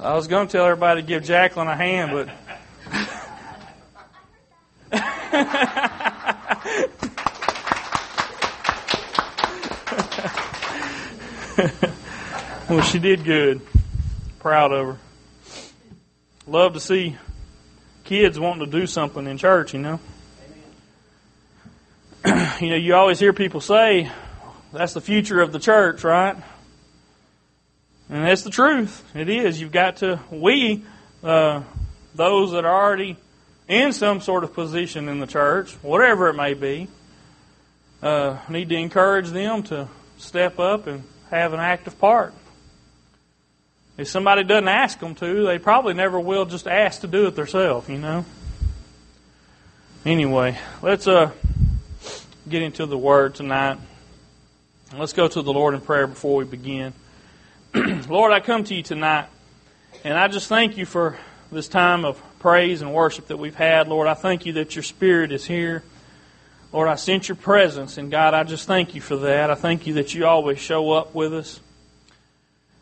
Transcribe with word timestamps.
I 0.00 0.14
was 0.14 0.28
going 0.28 0.46
to 0.46 0.52
tell 0.52 0.64
everybody 0.64 1.02
to 1.02 1.06
give 1.06 1.24
Jacqueline 1.24 1.66
a 1.66 1.76
hand, 1.76 2.12
but. 2.12 2.28
well, 12.68 12.82
she 12.82 13.00
did 13.00 13.24
good. 13.24 13.60
Proud 14.38 14.72
of 14.72 14.86
her. 14.86 14.96
Love 16.46 16.74
to 16.74 16.80
see 16.80 17.16
kids 18.04 18.38
wanting 18.38 18.64
to 18.64 18.70
do 18.70 18.86
something 18.86 19.26
in 19.26 19.36
church, 19.36 19.74
you 19.74 19.80
know. 19.80 19.98
you 22.60 22.70
know, 22.70 22.76
you 22.76 22.94
always 22.94 23.18
hear 23.18 23.32
people 23.32 23.60
say, 23.60 24.12
that's 24.72 24.94
the 24.94 25.00
future 25.00 25.40
of 25.40 25.50
the 25.50 25.58
church, 25.58 26.04
right? 26.04 26.36
And 28.10 28.24
that's 28.24 28.42
the 28.42 28.50
truth. 28.50 29.04
It 29.14 29.28
is. 29.28 29.60
You've 29.60 29.72
got 29.72 29.96
to, 29.98 30.20
we, 30.30 30.84
uh, 31.22 31.62
those 32.14 32.52
that 32.52 32.64
are 32.64 32.84
already 32.84 33.16
in 33.68 33.92
some 33.92 34.20
sort 34.20 34.44
of 34.44 34.54
position 34.54 35.08
in 35.08 35.20
the 35.20 35.26
church, 35.26 35.72
whatever 35.82 36.28
it 36.28 36.34
may 36.34 36.54
be, 36.54 36.88
uh, 38.02 38.38
need 38.48 38.70
to 38.70 38.76
encourage 38.76 39.28
them 39.28 39.62
to 39.64 39.88
step 40.16 40.58
up 40.58 40.86
and 40.86 41.04
have 41.30 41.52
an 41.52 41.60
active 41.60 41.98
part. 41.98 42.32
If 43.98 44.08
somebody 44.08 44.44
doesn't 44.44 44.68
ask 44.68 45.00
them 45.00 45.14
to, 45.16 45.44
they 45.44 45.58
probably 45.58 45.92
never 45.92 46.18
will 46.18 46.46
just 46.46 46.66
ask 46.66 47.00
to 47.02 47.08
do 47.08 47.26
it 47.26 47.34
themselves, 47.34 47.88
you 47.88 47.98
know. 47.98 48.24
Anyway, 50.06 50.56
let's 50.80 51.06
uh, 51.08 51.32
get 52.48 52.62
into 52.62 52.86
the 52.86 52.96
Word 52.96 53.34
tonight. 53.34 53.78
Let's 54.96 55.12
go 55.12 55.28
to 55.28 55.42
the 55.42 55.52
Lord 55.52 55.74
in 55.74 55.80
prayer 55.80 56.06
before 56.06 56.36
we 56.36 56.44
begin. 56.44 56.94
Lord, 58.08 58.32
I 58.32 58.40
come 58.40 58.64
to 58.64 58.74
you 58.74 58.82
tonight, 58.82 59.26
and 60.02 60.16
I 60.16 60.28
just 60.28 60.48
thank 60.48 60.78
you 60.78 60.86
for 60.86 61.18
this 61.52 61.68
time 61.68 62.06
of 62.06 62.22
praise 62.38 62.80
and 62.80 62.94
worship 62.94 63.26
that 63.26 63.36
we've 63.36 63.54
had. 63.54 63.88
Lord, 63.88 64.08
I 64.08 64.14
thank 64.14 64.46
you 64.46 64.54
that 64.54 64.74
your 64.74 64.82
Spirit 64.82 65.32
is 65.32 65.44
here. 65.44 65.84
Lord, 66.72 66.88
I 66.88 66.94
sense 66.94 67.28
your 67.28 67.36
presence, 67.36 67.98
and 67.98 68.10
God, 68.10 68.32
I 68.32 68.44
just 68.44 68.66
thank 68.66 68.94
you 68.94 69.02
for 69.02 69.16
that. 69.16 69.50
I 69.50 69.54
thank 69.54 69.86
you 69.86 69.94
that 69.94 70.14
you 70.14 70.24
always 70.24 70.58
show 70.58 70.92
up 70.92 71.14
with 71.14 71.34
us. 71.34 71.60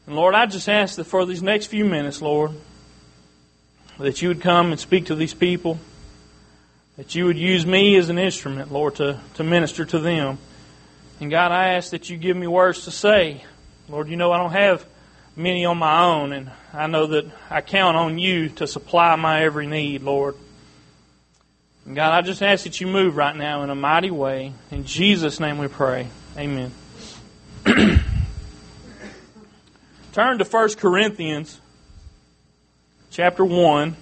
And 0.06 0.14
Lord, 0.14 0.36
I 0.36 0.46
just 0.46 0.68
ask 0.68 0.94
that 0.96 1.04
for 1.04 1.26
these 1.26 1.42
next 1.42 1.66
few 1.66 1.84
minutes, 1.84 2.22
Lord, 2.22 2.52
that 3.98 4.22
you 4.22 4.28
would 4.28 4.40
come 4.40 4.70
and 4.70 4.78
speak 4.78 5.06
to 5.06 5.16
these 5.16 5.34
people, 5.34 5.80
that 6.96 7.12
you 7.16 7.24
would 7.24 7.38
use 7.38 7.66
me 7.66 7.96
as 7.96 8.08
an 8.08 8.18
instrument, 8.18 8.70
Lord, 8.70 8.94
to, 8.96 9.18
to 9.34 9.42
minister 9.42 9.84
to 9.84 9.98
them. 9.98 10.38
And 11.18 11.28
God, 11.28 11.50
I 11.50 11.70
ask 11.70 11.90
that 11.90 12.08
you 12.08 12.16
give 12.16 12.36
me 12.36 12.46
words 12.46 12.84
to 12.84 12.92
say. 12.92 13.44
Lord, 13.88 14.08
you 14.08 14.16
know 14.16 14.32
I 14.32 14.38
don't 14.38 14.50
have 14.50 14.84
many 15.36 15.64
on 15.64 15.78
my 15.78 16.02
own, 16.02 16.32
and 16.32 16.50
I 16.72 16.88
know 16.88 17.06
that 17.06 17.26
I 17.48 17.60
count 17.60 17.96
on 17.96 18.18
you 18.18 18.48
to 18.48 18.66
supply 18.66 19.14
my 19.14 19.44
every 19.44 19.68
need, 19.68 20.02
Lord. 20.02 20.34
And 21.84 21.94
God, 21.94 22.12
I 22.12 22.22
just 22.22 22.42
ask 22.42 22.64
that 22.64 22.80
you 22.80 22.88
move 22.88 23.16
right 23.16 23.36
now 23.36 23.62
in 23.62 23.70
a 23.70 23.76
mighty 23.76 24.10
way. 24.10 24.52
In 24.72 24.84
Jesus' 24.84 25.38
name 25.38 25.58
we 25.58 25.68
pray. 25.68 26.08
Amen. 26.36 26.72
Turn 30.12 30.38
to 30.38 30.44
1 30.44 30.74
Corinthians 30.74 31.60
chapter 33.12 33.44
1. 33.44 33.96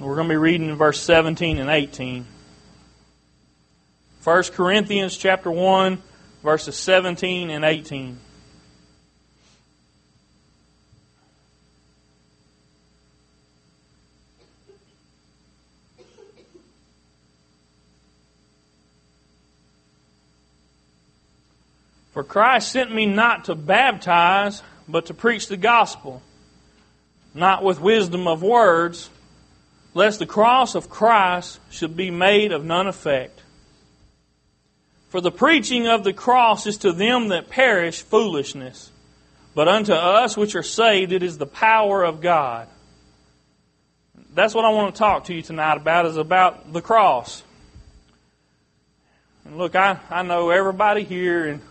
We're 0.00 0.14
going 0.14 0.28
to 0.28 0.32
be 0.32 0.36
reading 0.36 0.74
verse 0.76 0.98
17 1.00 1.58
and 1.58 1.68
18. 1.68 2.26
1 4.24 4.42
Corinthians 4.44 5.14
chapter 5.18 5.50
1 5.50 6.02
verses 6.42 6.76
17 6.76 7.50
and 7.50 7.64
18. 7.64 8.18
For 22.16 22.24
Christ 22.24 22.72
sent 22.72 22.94
me 22.94 23.04
not 23.04 23.44
to 23.44 23.54
baptize, 23.54 24.62
but 24.88 25.04
to 25.04 25.12
preach 25.12 25.48
the 25.48 25.58
gospel, 25.58 26.22
not 27.34 27.62
with 27.62 27.78
wisdom 27.78 28.26
of 28.26 28.42
words, 28.42 29.10
lest 29.92 30.18
the 30.18 30.24
cross 30.24 30.74
of 30.74 30.88
Christ 30.88 31.60
should 31.68 31.94
be 31.94 32.10
made 32.10 32.52
of 32.52 32.64
none 32.64 32.86
effect. 32.86 33.35
For 35.08 35.20
the 35.20 35.30
preaching 35.30 35.86
of 35.86 36.04
the 36.04 36.12
cross 36.12 36.66
is 36.66 36.78
to 36.78 36.92
them 36.92 37.28
that 37.28 37.48
perish 37.48 38.02
foolishness, 38.02 38.90
but 39.54 39.68
unto 39.68 39.92
us 39.92 40.36
which 40.36 40.54
are 40.54 40.62
saved 40.62 41.12
it 41.12 41.22
is 41.22 41.38
the 41.38 41.46
power 41.46 42.02
of 42.02 42.20
God. 42.20 42.68
That's 44.34 44.54
what 44.54 44.64
I 44.64 44.70
want 44.70 44.94
to 44.94 44.98
talk 44.98 45.24
to 45.24 45.34
you 45.34 45.42
tonight 45.42 45.76
about 45.76 46.06
is 46.06 46.16
about 46.16 46.72
the 46.72 46.82
cross. 46.82 47.42
And 49.46 49.56
look, 49.56 49.76
I, 49.76 49.98
I 50.10 50.22
know 50.22 50.50
everybody 50.50 51.04
here, 51.04 51.46
and 51.46 51.62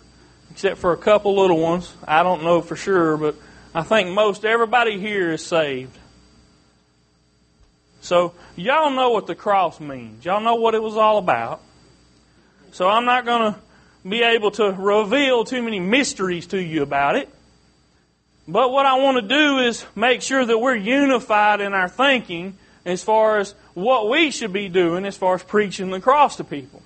except 0.49 0.79
for 0.79 0.93
a 0.93 0.97
couple 0.97 1.35
little 1.35 1.59
ones, 1.59 1.93
I 2.07 2.23
don't 2.23 2.43
know 2.43 2.61
for 2.61 2.75
sure, 2.75 3.17
but 3.17 3.35
I 3.73 3.83
think 3.83 4.09
most 4.09 4.45
everybody 4.45 4.97
here 4.97 5.33
is 5.33 5.45
saved. 5.45 5.95
So 7.99 8.33
y'all 8.55 8.91
know 8.91 9.09
what 9.09 9.27
the 9.27 9.35
cross 9.35 9.79
means. 9.79 10.23
Y'all 10.23 10.41
know 10.41 10.55
what 10.55 10.73
it 10.75 10.81
was 10.81 10.95
all 10.95 11.17
about. 11.17 11.61
So 12.75 12.89
I'm 12.89 13.05
not 13.05 13.23
going 13.23 13.53
to 13.53 13.59
be 14.05 14.21
able 14.21 14.51
to 14.51 14.69
reveal 14.73 15.45
too 15.45 15.61
many 15.61 15.79
mysteries 15.79 16.47
to 16.47 16.61
you 16.61 16.83
about 16.83 17.15
it. 17.15 17.29
But 18.49 18.69
what 18.69 18.85
I 18.85 18.95
want 18.95 19.15
to 19.15 19.25
do 19.25 19.59
is 19.59 19.85
make 19.95 20.21
sure 20.21 20.45
that 20.45 20.57
we're 20.57 20.75
unified 20.75 21.61
in 21.61 21.71
our 21.71 21.87
thinking 21.87 22.57
as 22.83 23.01
far 23.01 23.37
as 23.37 23.55
what 23.75 24.09
we 24.09 24.29
should 24.29 24.51
be 24.51 24.67
doing 24.67 25.05
as 25.05 25.15
far 25.15 25.35
as 25.35 25.43
preaching 25.43 25.89
the 25.89 26.01
cross 26.01 26.35
to 26.35 26.43
people. 26.43 26.81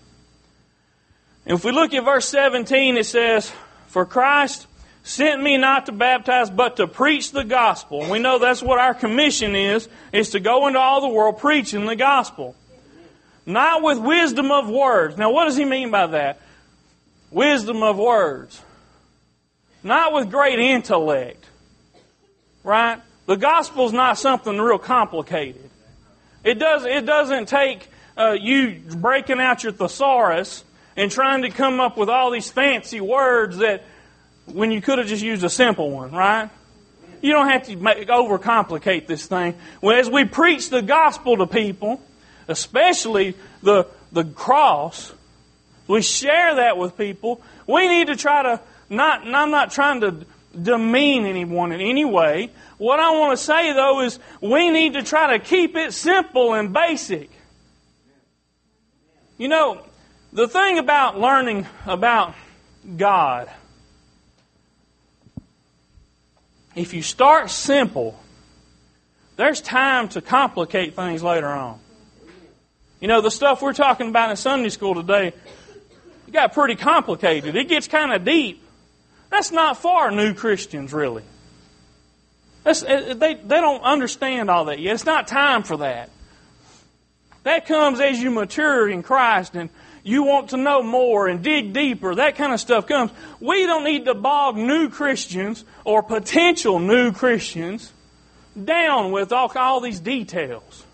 If 1.47 1.65
we 1.65 1.71
look 1.71 1.91
at 1.95 2.05
verse 2.05 2.29
17, 2.29 2.95
it 2.95 3.07
says, 3.07 3.51
For 3.87 4.05
Christ 4.05 4.67
sent 5.01 5.41
me 5.41 5.57
not 5.57 5.87
to 5.87 5.91
baptize, 5.91 6.51
but 6.51 6.75
to 6.77 6.85
preach 6.85 7.31
the 7.31 7.43
gospel. 7.43 8.07
We 8.07 8.19
know 8.19 8.37
that's 8.37 8.61
what 8.61 8.77
our 8.77 8.93
commission 8.93 9.55
is, 9.55 9.89
is 10.13 10.29
to 10.29 10.39
go 10.39 10.67
into 10.67 10.77
all 10.77 11.01
the 11.01 11.09
world 11.09 11.39
preaching 11.39 11.87
the 11.87 11.95
gospel. 11.95 12.55
Not 13.45 13.81
with 13.81 13.97
wisdom 13.99 14.51
of 14.51 14.69
words. 14.69 15.17
Now, 15.17 15.31
what 15.31 15.45
does 15.45 15.57
he 15.57 15.65
mean 15.65 15.91
by 15.91 16.07
that? 16.07 16.39
Wisdom 17.31 17.83
of 17.83 17.97
words. 17.97 18.61
Not 19.83 20.13
with 20.13 20.29
great 20.29 20.59
intellect. 20.59 21.45
Right? 22.63 23.01
The 23.25 23.37
gospel 23.37 23.85
is 23.85 23.93
not 23.93 24.17
something 24.17 24.57
real 24.57 24.79
complicated. 24.79 25.69
It, 26.43 26.59
does, 26.59 26.85
it 26.85 27.05
doesn't 27.05 27.47
take 27.47 27.87
uh, 28.17 28.31
you 28.39 28.81
breaking 28.97 29.39
out 29.39 29.63
your 29.63 29.71
thesaurus 29.71 30.63
and 30.95 31.11
trying 31.11 31.43
to 31.43 31.49
come 31.49 31.79
up 31.79 31.97
with 31.97 32.09
all 32.09 32.31
these 32.31 32.49
fancy 32.49 32.99
words 32.99 33.57
that 33.57 33.83
when 34.45 34.71
you 34.71 34.81
could 34.81 34.97
have 34.97 35.07
just 35.07 35.23
used 35.23 35.43
a 35.43 35.49
simple 35.49 35.91
one, 35.91 36.11
right? 36.11 36.49
You 37.21 37.33
don't 37.33 37.49
have 37.49 37.63
to 37.67 37.75
make, 37.75 38.07
overcomplicate 38.07 39.07
this 39.07 39.25
thing. 39.25 39.55
Well, 39.81 39.97
as 39.97 40.09
we 40.09 40.25
preach 40.25 40.69
the 40.69 40.81
gospel 40.81 41.37
to 41.37 41.47
people, 41.47 42.01
especially 42.49 43.35
the, 43.63 43.87
the 44.11 44.25
cross, 44.25 45.13
we 45.87 46.01
share 46.01 46.55
that 46.55 46.77
with 46.77 46.97
people. 46.97 47.41
We 47.67 47.87
need 47.87 48.07
to 48.07 48.15
try 48.15 48.43
to 48.43 48.61
not, 48.89 49.25
and 49.25 49.35
I'm 49.35 49.51
not 49.51 49.71
trying 49.71 50.01
to 50.01 50.25
demean 50.59 51.25
anyone 51.25 51.71
in 51.71 51.79
any 51.79 52.05
way. 52.05 52.49
What 52.79 52.99
I 52.99 53.11
want 53.11 53.37
to 53.37 53.43
say 53.43 53.71
though 53.73 54.01
is 54.01 54.19
we 54.41 54.69
need 54.71 54.93
to 54.93 55.03
try 55.03 55.37
to 55.37 55.43
keep 55.43 55.75
it 55.75 55.93
simple 55.93 56.53
and 56.53 56.73
basic. 56.73 57.29
You 59.37 59.47
know, 59.47 59.81
the 60.33 60.47
thing 60.47 60.79
about 60.79 61.19
learning 61.19 61.67
about 61.85 62.33
God, 62.97 63.49
if 66.75 66.93
you 66.93 67.03
start 67.03 67.51
simple, 67.51 68.19
there's 69.37 69.61
time 69.61 70.09
to 70.09 70.21
complicate 70.21 70.95
things 70.95 71.21
later 71.23 71.47
on. 71.47 71.79
You 72.99 73.07
know, 73.07 73.21
the 73.21 73.31
stuff 73.31 73.61
we're 73.61 73.73
talking 73.73 74.09
about 74.09 74.29
in 74.29 74.35
Sunday 74.35 74.69
school 74.69 74.95
today, 74.95 75.27
it 76.27 76.31
got 76.31 76.53
pretty 76.53 76.75
complicated. 76.75 77.55
It 77.55 77.69
gets 77.69 77.87
kind 77.87 78.11
of 78.11 78.25
deep. 78.25 78.63
That's 79.29 79.51
not 79.51 79.77
for 79.77 80.11
new 80.11 80.33
Christians, 80.33 80.91
really. 80.91 81.23
That's, 82.63 82.83
eh, 82.83 82.87
eh, 82.87 83.13
they, 83.13 83.35
they 83.35 83.61
don't 83.61 83.83
understand 83.83 84.49
all 84.49 84.65
that 84.65 84.79
yet. 84.79 84.95
It's 84.95 85.05
not 85.05 85.27
time 85.27 85.63
for 85.63 85.77
that. 85.77 86.09
That 87.43 87.67
comes 87.67 88.01
as 88.01 88.21
you 88.21 88.31
mature 88.31 88.89
in 88.89 89.01
Christ 89.01 89.55
and 89.55 89.69
you 90.03 90.23
want 90.23 90.49
to 90.49 90.57
know 90.57 90.83
more 90.83 91.27
and 91.27 91.41
dig 91.41 91.71
deeper. 91.71 92.15
That 92.15 92.35
kind 92.35 92.51
of 92.51 92.59
stuff 92.59 92.85
comes. 92.85 93.11
We 93.39 93.65
don't 93.65 93.85
need 93.85 94.05
to 94.05 94.13
bog 94.13 94.57
new 94.57 94.89
Christians 94.89 95.63
or 95.85 96.03
potential 96.03 96.79
new 96.79 97.13
Christians 97.13 97.93
down 98.61 99.11
with 99.11 99.31
all, 99.31 99.51
all 99.55 99.79
these 99.79 100.01
details. 100.01 100.85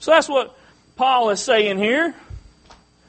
So 0.00 0.10
that's 0.10 0.28
what 0.28 0.56
Paul 1.02 1.30
is 1.30 1.40
saying 1.40 1.78
here. 1.78 2.14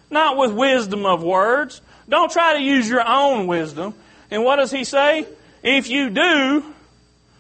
Not 0.10 0.36
with 0.36 0.52
wisdom 0.52 1.06
of 1.06 1.22
words. 1.22 1.80
Don't 2.10 2.32
try 2.32 2.54
to 2.54 2.60
use 2.60 2.90
your 2.90 3.08
own 3.08 3.46
wisdom. 3.46 3.94
And 4.32 4.44
what 4.44 4.56
does 4.56 4.72
he 4.72 4.84
say? 4.84 5.28
if 5.62 5.88
you 5.92 6.10
do, 6.10 6.66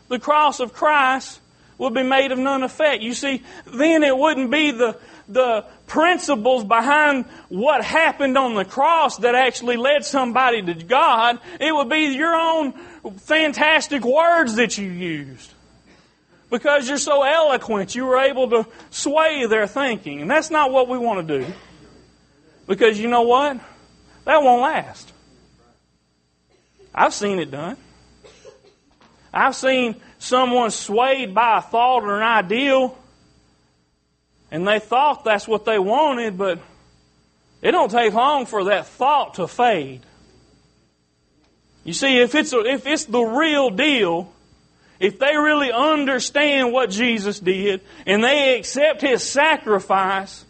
the 0.09 0.19
cross 0.19 0.59
of 0.59 0.71
Christ 0.71 1.39
will 1.79 1.89
be 1.89 2.03
made 2.03 2.31
of 2.31 2.37
none 2.37 2.61
effect. 2.61 3.01
You 3.01 3.15
see, 3.15 3.41
then 3.65 4.03
it 4.03 4.15
wouldn't 4.15 4.51
be 4.51 4.69
the, 4.69 4.95
the 5.27 5.65
principles 5.87 6.63
behind 6.63 7.25
what 7.49 7.83
happened 7.83 8.37
on 8.37 8.53
the 8.53 8.63
cross 8.63 9.17
that 9.17 9.33
actually 9.33 9.77
led 9.77 10.05
somebody 10.05 10.61
to 10.61 10.75
God. 10.75 11.39
It 11.59 11.73
would 11.73 11.89
be 11.89 12.15
your 12.15 12.35
own 12.35 12.73
fantastic 13.21 14.05
words 14.05 14.53
that 14.57 14.77
you 14.77 14.87
used. 14.87 15.51
Because 16.53 16.87
you're 16.87 16.99
so 16.99 17.23
eloquent, 17.23 17.95
you 17.95 18.05
were 18.05 18.19
able 18.19 18.47
to 18.51 18.67
sway 18.91 19.47
their 19.47 19.65
thinking. 19.65 20.21
And 20.21 20.29
that's 20.29 20.51
not 20.51 20.71
what 20.71 20.87
we 20.87 20.99
want 20.99 21.27
to 21.27 21.39
do. 21.39 21.51
Because 22.67 22.99
you 22.99 23.07
know 23.07 23.23
what? 23.23 23.59
That 24.25 24.43
won't 24.43 24.61
last. 24.61 25.11
I've 26.93 27.15
seen 27.15 27.39
it 27.39 27.49
done. 27.49 27.75
I've 29.33 29.55
seen 29.55 29.95
someone 30.19 30.69
swayed 30.69 31.33
by 31.33 31.57
a 31.57 31.61
thought 31.63 32.03
or 32.03 32.17
an 32.17 32.21
ideal, 32.21 32.99
and 34.51 34.67
they 34.67 34.77
thought 34.77 35.25
that's 35.25 35.47
what 35.47 35.65
they 35.65 35.79
wanted, 35.79 36.37
but 36.37 36.59
it 37.63 37.71
don't 37.71 37.89
take 37.89 38.13
long 38.13 38.45
for 38.45 38.65
that 38.65 38.85
thought 38.85 39.33
to 39.35 39.47
fade. 39.47 40.01
You 41.83 41.93
see, 41.93 42.19
if 42.19 42.35
it's, 42.35 42.53
a, 42.53 42.59
if 42.59 42.85
it's 42.85 43.05
the 43.05 43.23
real 43.23 43.71
deal, 43.71 44.31
if 45.03 45.19
they 45.19 45.35
really 45.35 45.69
understand 45.69 46.71
what 46.71 46.89
Jesus 46.89 47.37
did 47.37 47.81
and 48.07 48.23
they 48.23 48.57
accept 48.57 49.01
His 49.01 49.21
sacrifice, 49.21 50.45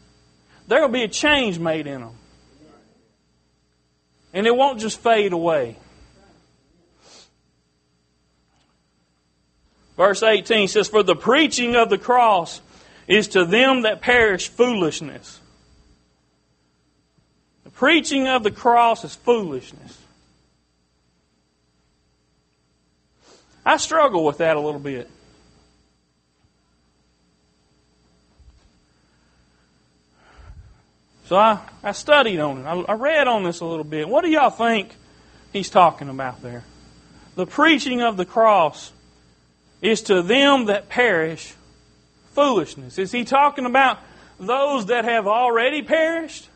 there 0.68 0.80
will 0.80 0.90
be 0.90 1.02
a 1.02 1.08
change 1.08 1.58
made 1.58 1.88
in 1.88 2.02
them. 2.02 2.16
And 4.32 4.46
it 4.46 4.56
won't 4.56 4.80
just 4.80 5.00
fade 5.00 5.34
away. 5.34 5.78
Verse 9.98 10.22
18 10.22 10.68
says, 10.68 10.88
For 10.88 11.02
the 11.02 11.16
preaching 11.16 11.76
of 11.76 11.90
the 11.90 11.98
cross 11.98 12.62
is 13.08 13.30
to 13.30 13.46
them 13.46 13.82
that 13.82 14.02
perish 14.02 14.50
foolishness. 14.50 15.40
The 17.64 17.72
preaching 17.72 18.28
of 18.28 18.44
the 18.44 18.52
cross 18.52 19.04
is 19.04 19.16
foolishness. 19.16 19.98
I 23.66 23.78
struggle 23.78 24.26
with 24.26 24.40
that 24.40 24.56
a 24.56 24.60
little 24.60 24.80
bit. 24.80 25.10
So 31.26 31.38
I, 31.38 31.60
I 31.82 31.94
studied 31.94 32.40
on 32.40 32.60
it. 32.60 32.66
I, 32.66 32.74
I 32.80 32.94
read 32.94 33.28
on 33.28 33.44
this 33.44 33.62
a 33.62 33.66
little 33.66 33.86
bit. 33.86 34.08
What 34.08 34.24
do 34.24 34.30
y'all 34.30 34.50
think 34.50 34.96
he's 35.54 35.70
talking 35.70 36.10
about 36.10 36.42
there? 36.42 36.64
The 37.36 37.48
preaching 37.48 38.02
of 38.02 38.18
the 38.18 38.26
cross 38.26 38.92
is 39.82 40.02
to 40.04 40.22
them 40.22 40.66
that 40.66 40.90
perish 40.90 41.54
foolishness. 42.34 42.98
Is 42.98 43.12
he 43.12 43.24
talking 43.24 43.66
about 43.66 44.00
those 44.40 44.88
that 44.88 45.06
have 45.06 45.26
already 45.26 45.82
perished? 45.82 46.50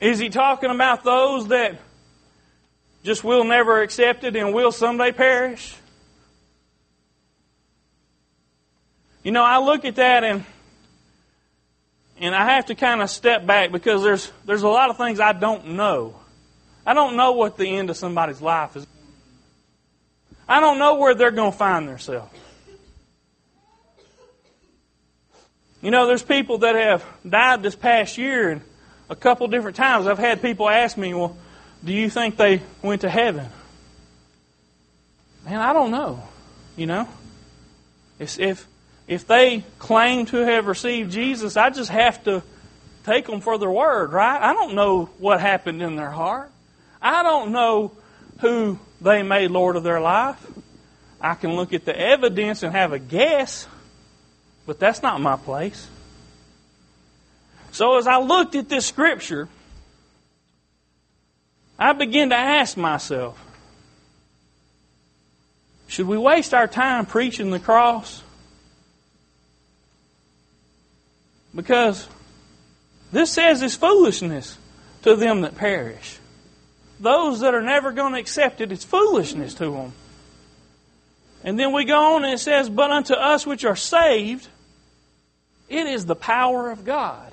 Is 0.00 0.18
he 0.18 0.28
talking 0.28 0.70
about 0.70 1.04
those 1.04 1.48
that 1.48 1.78
just 3.04 3.24
will 3.24 3.44
never 3.44 3.82
accept 3.82 4.24
it 4.24 4.36
and 4.36 4.54
will 4.54 4.72
someday 4.72 5.12
perish? 5.12 5.76
You 9.22 9.32
know, 9.32 9.44
I 9.44 9.58
look 9.58 9.84
at 9.84 9.96
that 9.96 10.24
and 10.24 10.44
and 12.18 12.34
I 12.34 12.54
have 12.54 12.66
to 12.66 12.74
kind 12.74 13.02
of 13.02 13.10
step 13.10 13.46
back 13.46 13.72
because 13.72 14.02
there's 14.02 14.30
there's 14.44 14.62
a 14.62 14.68
lot 14.68 14.90
of 14.90 14.96
things 14.96 15.20
I 15.20 15.32
don't 15.32 15.68
know. 15.70 16.16
I 16.84 16.94
don't 16.94 17.16
know 17.16 17.32
what 17.32 17.56
the 17.56 17.66
end 17.66 17.90
of 17.90 17.96
somebody's 17.96 18.40
life 18.40 18.76
is. 18.76 18.86
I 20.48 20.60
don't 20.60 20.78
know 20.78 20.96
where 20.96 21.14
they're 21.14 21.30
going 21.30 21.52
to 21.52 21.56
find 21.56 21.88
themselves. 21.88 22.30
You 25.80 25.90
know, 25.90 26.06
there's 26.06 26.22
people 26.22 26.58
that 26.58 26.76
have 26.76 27.04
died 27.28 27.62
this 27.62 27.74
past 27.74 28.16
year, 28.16 28.50
and 28.50 28.60
a 29.10 29.16
couple 29.16 29.48
different 29.48 29.76
times 29.76 30.06
I've 30.06 30.18
had 30.18 30.40
people 30.40 30.68
ask 30.68 30.96
me, 30.96 31.12
well, 31.12 31.36
do 31.84 31.92
you 31.92 32.08
think 32.08 32.36
they 32.36 32.62
went 32.82 33.00
to 33.00 33.10
heaven? 33.10 33.48
Man, 35.44 35.60
I 35.60 35.72
don't 35.72 35.90
know. 35.90 36.22
You 36.76 36.86
know? 36.86 37.08
If, 38.20 38.38
if, 38.38 38.66
if 39.12 39.26
they 39.26 39.64
claim 39.78 40.26
to 40.26 40.38
have 40.38 40.66
received 40.66 41.12
Jesus, 41.12 41.56
I 41.56 41.70
just 41.70 41.90
have 41.90 42.24
to 42.24 42.42
take 43.04 43.26
them 43.26 43.40
for 43.40 43.58
their 43.58 43.70
word, 43.70 44.12
right? 44.12 44.40
I 44.40 44.52
don't 44.54 44.74
know 44.74 45.06
what 45.18 45.40
happened 45.40 45.82
in 45.82 45.96
their 45.96 46.10
heart. 46.10 46.50
I 47.00 47.22
don't 47.22 47.52
know 47.52 47.92
who 48.40 48.78
they 49.00 49.22
made 49.22 49.50
Lord 49.50 49.76
of 49.76 49.82
their 49.82 50.00
life. 50.00 50.44
I 51.20 51.34
can 51.34 51.54
look 51.54 51.72
at 51.72 51.84
the 51.84 51.98
evidence 51.98 52.62
and 52.62 52.72
have 52.72 52.92
a 52.92 52.98
guess, 52.98 53.66
but 54.66 54.78
that's 54.78 55.02
not 55.02 55.20
my 55.20 55.36
place. 55.36 55.88
So 57.72 57.98
as 57.98 58.06
I 58.06 58.18
looked 58.18 58.54
at 58.54 58.68
this 58.68 58.86
scripture, 58.86 59.48
I 61.78 61.92
began 61.92 62.30
to 62.30 62.36
ask 62.36 62.76
myself, 62.76 63.38
should 65.86 66.06
we 66.06 66.16
waste 66.16 66.54
our 66.54 66.66
time 66.66 67.06
preaching 67.06 67.50
the 67.50 67.58
cross? 67.58 68.22
Because 71.54 72.08
this 73.12 73.30
says 73.30 73.62
it's 73.62 73.74
foolishness 73.74 74.58
to 75.02 75.16
them 75.16 75.42
that 75.42 75.54
perish. 75.54 76.18
Those 77.00 77.40
that 77.40 77.54
are 77.54 77.62
never 77.62 77.92
going 77.92 78.12
to 78.14 78.18
accept 78.18 78.60
it, 78.60 78.72
it's 78.72 78.84
foolishness 78.84 79.54
to 79.54 79.70
them. 79.70 79.92
And 81.44 81.58
then 81.58 81.72
we 81.72 81.84
go 81.84 82.14
on 82.14 82.24
and 82.24 82.34
it 82.34 82.38
says, 82.38 82.70
But 82.70 82.90
unto 82.90 83.14
us 83.14 83.46
which 83.46 83.64
are 83.64 83.76
saved, 83.76 84.46
it 85.68 85.86
is 85.86 86.06
the 86.06 86.14
power 86.14 86.70
of 86.70 86.84
God. 86.84 87.32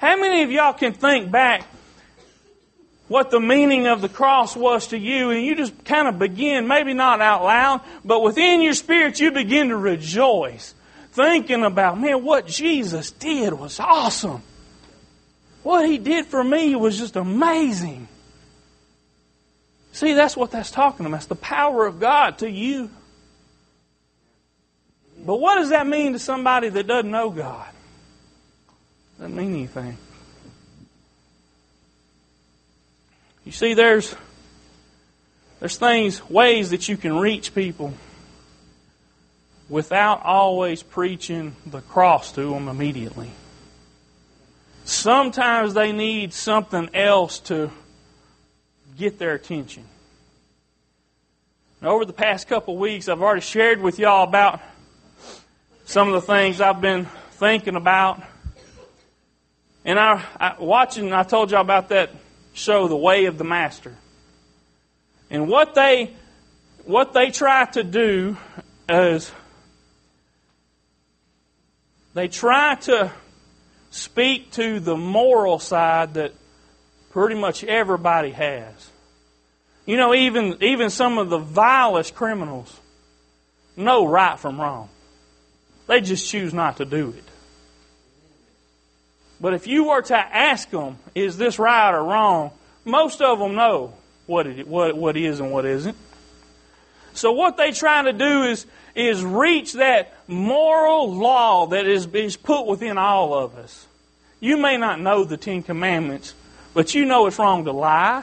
How 0.00 0.16
many 0.16 0.42
of 0.42 0.50
y'all 0.50 0.72
can 0.72 0.92
think 0.92 1.30
back 1.30 1.64
what 3.08 3.30
the 3.30 3.40
meaning 3.40 3.86
of 3.86 4.00
the 4.00 4.08
cross 4.08 4.54
was 4.54 4.88
to 4.88 4.98
you 4.98 5.30
and 5.30 5.44
you 5.44 5.56
just 5.56 5.84
kind 5.84 6.08
of 6.08 6.18
begin, 6.18 6.68
maybe 6.68 6.94
not 6.94 7.20
out 7.20 7.42
loud, 7.42 7.80
but 8.04 8.22
within 8.22 8.62
your 8.62 8.74
spirit 8.74 9.18
you 9.18 9.32
begin 9.32 9.68
to 9.68 9.76
rejoice 9.76 10.74
thinking 11.12 11.64
about, 11.64 12.00
man, 12.00 12.24
what 12.24 12.46
Jesus 12.46 13.10
did 13.10 13.52
was 13.52 13.80
awesome. 13.80 14.42
What 15.62 15.88
he 15.88 15.98
did 15.98 16.26
for 16.26 16.42
me 16.42 16.74
was 16.76 16.96
just 16.98 17.16
amazing. 17.16 18.08
See, 19.92 20.14
that's 20.14 20.36
what 20.36 20.50
that's 20.50 20.70
talking 20.70 21.06
about. 21.06 21.16
It's 21.16 21.26
the 21.26 21.34
power 21.34 21.86
of 21.86 21.98
God 21.98 22.38
to 22.38 22.50
you. 22.50 22.90
But 25.24 25.40
what 25.40 25.56
does 25.56 25.70
that 25.70 25.86
mean 25.86 26.12
to 26.12 26.18
somebody 26.18 26.68
that 26.68 26.86
doesn't 26.86 27.10
know 27.10 27.30
God? 27.30 27.68
Doesn't 29.18 29.34
mean 29.34 29.54
anything. 29.54 29.96
You 33.44 33.52
see, 33.52 33.74
there's 33.74 34.14
there's 35.58 35.76
things, 35.76 36.28
ways 36.30 36.70
that 36.70 36.88
you 36.88 36.96
can 36.96 37.16
reach 37.16 37.54
people 37.54 37.92
without 39.68 40.24
always 40.24 40.82
preaching 40.82 41.54
the 41.66 41.80
cross 41.80 42.32
to 42.32 42.50
them 42.50 42.68
immediately. 42.68 43.30
Sometimes 44.84 45.74
they 45.74 45.92
need 45.92 46.32
something 46.32 46.88
else 46.94 47.40
to 47.40 47.70
get 48.96 49.18
their 49.18 49.34
attention. 49.34 49.84
Now, 51.80 51.90
over 51.90 52.04
the 52.04 52.12
past 52.12 52.48
couple 52.48 52.74
of 52.74 52.80
weeks, 52.80 53.08
I've 53.08 53.22
already 53.22 53.42
shared 53.42 53.80
with 53.80 53.98
y'all 53.98 54.24
about 54.24 54.60
some 55.84 56.08
of 56.08 56.14
the 56.14 56.20
things 56.20 56.60
I've 56.60 56.80
been 56.80 57.06
thinking 57.32 57.76
about. 57.76 58.22
And 59.84 59.98
I, 59.98 60.24
I 60.40 60.56
watching, 60.58 61.12
I 61.12 61.22
told 61.22 61.50
y'all 61.50 61.60
about 61.60 61.90
that 61.90 62.10
show, 62.52 62.88
The 62.88 62.96
Way 62.96 63.26
of 63.26 63.38
the 63.38 63.44
Master. 63.44 63.94
And 65.30 65.48
what 65.48 65.74
they 65.74 66.14
what 66.84 67.12
they 67.12 67.30
try 67.30 67.66
to 67.66 67.84
do 67.84 68.38
is 68.88 69.30
they 72.18 72.26
try 72.26 72.74
to 72.74 73.12
speak 73.90 74.50
to 74.52 74.80
the 74.80 74.96
moral 74.96 75.60
side 75.60 76.14
that 76.14 76.34
pretty 77.10 77.36
much 77.36 77.62
everybody 77.62 78.32
has. 78.32 78.90
You 79.86 79.96
know, 79.96 80.12
even 80.12 80.58
even 80.60 80.90
some 80.90 81.18
of 81.18 81.30
the 81.30 81.38
vilest 81.38 82.16
criminals 82.16 82.76
know 83.76 84.04
right 84.04 84.38
from 84.38 84.60
wrong. 84.60 84.88
They 85.86 86.00
just 86.00 86.28
choose 86.28 86.52
not 86.52 86.78
to 86.78 86.84
do 86.84 87.14
it. 87.16 87.24
But 89.40 89.54
if 89.54 89.68
you 89.68 89.84
were 89.84 90.02
to 90.02 90.16
ask 90.16 90.68
them, 90.70 90.98
is 91.14 91.38
this 91.38 91.60
right 91.60 91.94
or 91.94 92.02
wrong? 92.02 92.50
Most 92.84 93.22
of 93.22 93.38
them 93.38 93.54
know 93.54 93.94
what 94.26 94.48
it, 94.48 94.66
what, 94.66 94.96
what 94.96 95.16
is 95.16 95.38
and 95.38 95.52
what 95.52 95.64
isn't. 95.64 95.96
So 97.18 97.32
what 97.32 97.56
they're 97.56 97.72
trying 97.72 98.04
to 98.04 98.12
do 98.12 98.44
is, 98.44 98.64
is 98.94 99.24
reach 99.24 99.72
that 99.74 100.14
moral 100.28 101.12
law 101.12 101.66
that 101.66 101.86
is, 101.86 102.06
is 102.14 102.36
put 102.36 102.66
within 102.66 102.96
all 102.96 103.34
of 103.34 103.56
us. 103.56 103.86
You 104.38 104.56
may 104.56 104.76
not 104.76 105.00
know 105.00 105.24
the 105.24 105.36
Ten 105.36 105.64
Commandments, 105.64 106.34
but 106.74 106.94
you 106.94 107.04
know 107.04 107.26
it's 107.26 107.38
wrong 107.38 107.64
to 107.64 107.72
lie, 107.72 108.22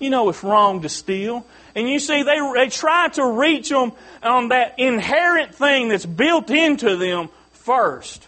You 0.00 0.10
know 0.10 0.28
it's 0.28 0.42
wrong 0.42 0.82
to 0.82 0.88
steal. 0.88 1.46
And 1.76 1.88
you 1.88 2.00
see, 2.00 2.24
they, 2.24 2.38
they 2.54 2.68
try 2.68 3.08
to 3.10 3.24
reach 3.24 3.68
them 3.68 3.92
on 4.24 4.48
that 4.48 4.80
inherent 4.80 5.54
thing 5.54 5.88
that's 5.88 6.06
built 6.06 6.50
into 6.50 6.96
them 6.96 7.28
first. 7.52 8.26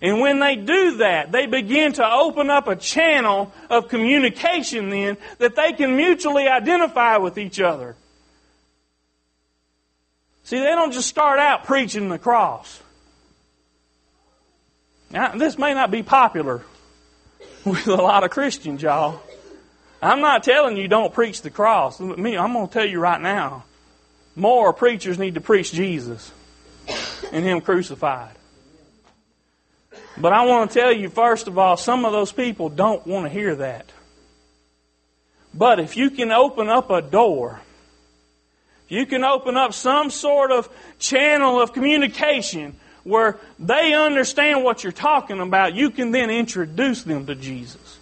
And 0.00 0.20
when 0.20 0.38
they 0.38 0.54
do 0.54 0.98
that, 0.98 1.32
they 1.32 1.46
begin 1.46 1.94
to 1.94 2.08
open 2.08 2.50
up 2.50 2.68
a 2.68 2.76
channel 2.76 3.52
of 3.68 3.88
communication 3.88 4.90
then 4.90 5.16
that 5.38 5.56
they 5.56 5.72
can 5.72 5.96
mutually 5.96 6.46
identify 6.46 7.16
with 7.16 7.36
each 7.36 7.58
other. 7.58 7.96
See, 10.44 10.58
they 10.58 10.66
don't 10.66 10.92
just 10.92 11.08
start 11.08 11.38
out 11.38 11.64
preaching 11.64 12.10
the 12.10 12.18
cross. 12.18 12.80
Now, 15.10 15.32
this 15.36 15.58
may 15.58 15.74
not 15.74 15.90
be 15.90 16.02
popular 16.02 16.62
with 17.64 17.86
a 17.86 17.94
lot 17.94 18.24
of 18.24 18.30
Christians, 18.30 18.82
y'all. 18.82 19.20
I'm 20.02 20.20
not 20.20 20.44
telling 20.44 20.76
you 20.76 20.86
don't 20.86 21.14
preach 21.14 21.40
the 21.40 21.50
cross. 21.50 21.98
Me, 21.98 22.36
I'm 22.36 22.52
going 22.52 22.68
to 22.68 22.72
tell 22.72 22.84
you 22.84 23.00
right 23.00 23.20
now. 23.20 23.64
More 24.36 24.72
preachers 24.72 25.18
need 25.18 25.34
to 25.34 25.40
preach 25.40 25.72
Jesus 25.72 26.30
and 27.32 27.44
Him 27.44 27.62
crucified. 27.62 28.36
But 30.18 30.32
I 30.32 30.44
want 30.44 30.70
to 30.70 30.80
tell 30.80 30.92
you, 30.92 31.08
first 31.08 31.48
of 31.48 31.58
all, 31.58 31.76
some 31.76 32.04
of 32.04 32.12
those 32.12 32.32
people 32.32 32.68
don't 32.68 33.06
want 33.06 33.24
to 33.24 33.30
hear 33.30 33.56
that. 33.56 33.90
But 35.54 35.80
if 35.80 35.96
you 35.96 36.10
can 36.10 36.32
open 36.32 36.68
up 36.68 36.90
a 36.90 37.00
door, 37.00 37.60
you 38.88 39.06
can 39.06 39.24
open 39.24 39.56
up 39.56 39.72
some 39.72 40.10
sort 40.10 40.52
of 40.52 40.68
channel 40.98 41.60
of 41.60 41.72
communication 41.72 42.76
where 43.02 43.38
they 43.58 43.92
understand 43.92 44.64
what 44.64 44.82
you're 44.82 44.92
talking 44.92 45.40
about, 45.40 45.74
you 45.74 45.90
can 45.90 46.10
then 46.10 46.30
introduce 46.30 47.02
them 47.02 47.26
to 47.26 47.34
Jesus. 47.34 47.98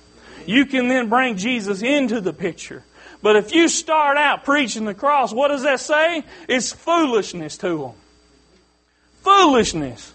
You 0.46 0.64
can 0.66 0.88
then 0.88 1.08
bring 1.08 1.36
Jesus 1.36 1.82
into 1.82 2.20
the 2.20 2.32
picture. 2.32 2.84
But 3.20 3.36
if 3.36 3.54
you 3.54 3.68
start 3.68 4.16
out 4.16 4.44
preaching 4.44 4.84
the 4.84 4.94
cross, 4.94 5.32
what 5.32 5.48
does 5.48 5.62
that 5.62 5.80
say? 5.80 6.24
It's 6.48 6.72
foolishness 6.72 7.56
to 7.58 7.78
them. 7.78 7.92
Foolishness. 9.22 10.12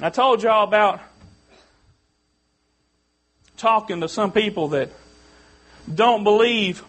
I 0.00 0.10
told 0.10 0.42
y'all 0.42 0.64
about 0.64 1.00
talking 3.56 4.00
to 4.00 4.08
some 4.08 4.32
people 4.32 4.68
that 4.68 4.90
don't 5.92 6.24
believe, 6.24 6.82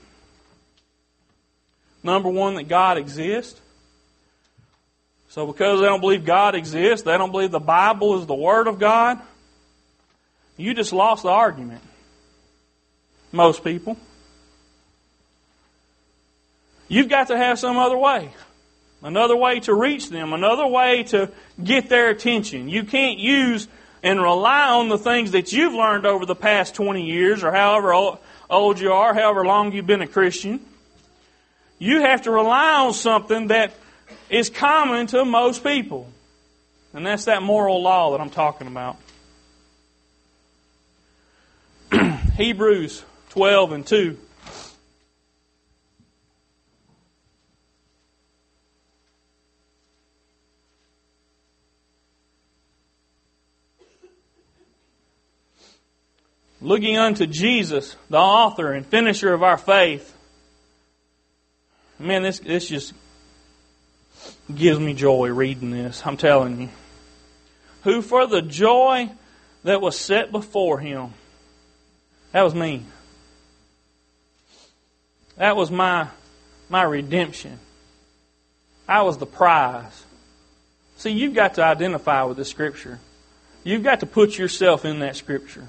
number 2.03 2.29
one, 2.29 2.55
that 2.55 2.67
God 2.67 2.97
exists. 2.97 3.59
So, 5.29 5.47
because 5.47 5.81
they 5.81 5.85
don't 5.85 6.01
believe 6.01 6.23
God 6.23 6.55
exists, 6.55 7.05
they 7.05 7.17
don't 7.17 7.31
believe 7.31 7.51
the 7.51 7.59
Bible 7.59 8.19
is 8.19 8.25
the 8.25 8.35
Word 8.35 8.67
of 8.67 8.79
God, 8.79 9.19
you 10.57 10.73
just 10.73 10.93
lost 10.93 11.23
the 11.23 11.29
argument. 11.29 11.81
Most 13.31 13.63
people. 13.63 13.97
You've 16.87 17.09
got 17.09 17.27
to 17.27 17.37
have 17.37 17.59
some 17.59 17.77
other 17.77 17.97
way 17.97 18.31
another 19.05 19.35
way 19.35 19.59
to 19.61 19.73
reach 19.73 20.09
them, 20.09 20.33
another 20.33 20.65
way 20.65 21.03
to 21.03 21.31
get 21.63 21.89
their 21.89 22.09
attention. 22.09 22.67
You 22.67 22.83
can't 22.83 23.19
use 23.19 23.67
and 24.01 24.21
rely 24.21 24.69
on 24.69 24.89
the 24.89 24.97
things 24.97 25.31
that 25.31 25.53
you've 25.53 25.73
learned 25.73 26.05
over 26.05 26.25
the 26.25 26.35
past 26.35 26.73
20 26.75 27.05
years 27.05 27.43
or 27.43 27.51
however 27.51 27.93
old 28.49 28.79
you 28.79 28.91
are, 28.93 29.13
however 29.13 29.45
long 29.45 29.71
you've 29.71 29.87
been 29.87 30.01
a 30.01 30.07
Christian. 30.07 30.59
You 31.79 32.01
have 32.01 32.23
to 32.23 32.31
rely 32.31 32.85
on 32.85 32.93
something 32.93 33.47
that 33.47 33.73
is 34.29 34.49
common 34.49 35.07
to 35.07 35.25
most 35.25 35.63
people. 35.63 36.09
And 36.93 37.05
that's 37.05 37.25
that 37.25 37.43
moral 37.43 37.81
law 37.81 38.11
that 38.11 38.21
I'm 38.21 38.29
talking 38.29 38.67
about. 38.67 38.97
Hebrews 42.37 43.03
12 43.29 43.71
and 43.73 43.85
2 43.85 44.17
looking 56.65 56.97
unto 56.97 57.27
Jesus, 57.27 57.95
the 58.09 58.17
author 58.17 58.73
and 58.73 58.85
finisher 58.85 59.31
of 59.31 59.43
our 59.43 59.57
faith. 59.57 60.11
Man, 61.99 62.23
this, 62.23 62.39
this 62.39 62.67
just 62.67 62.93
gives 64.53 64.79
me 64.79 64.95
joy 64.95 65.29
reading 65.29 65.69
this. 65.69 66.01
I'm 66.03 66.17
telling 66.17 66.59
you. 66.59 66.69
Who 67.83 68.01
for 68.01 68.25
the 68.25 68.41
joy 68.41 69.11
that 69.63 69.79
was 69.79 69.97
set 69.97 70.31
before 70.31 70.79
him, 70.79 71.13
that 72.31 72.41
was 72.41 72.55
me. 72.55 72.83
That 75.37 75.55
was 75.55 75.69
my, 75.69 76.07
my 76.67 76.81
redemption. 76.81 77.59
I 78.87 79.03
was 79.03 79.19
the 79.19 79.27
prize. 79.27 80.03
See, 80.97 81.11
you've 81.11 81.35
got 81.35 81.55
to 81.55 81.63
identify 81.63 82.23
with 82.23 82.37
the 82.37 82.45
Scripture. 82.45 82.99
You've 83.63 83.83
got 83.83 83.99
to 83.99 84.07
put 84.07 84.35
yourself 84.35 84.83
in 84.83 84.99
that 84.99 85.15
Scripture 85.15 85.67